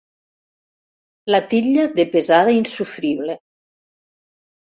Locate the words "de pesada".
1.99-2.57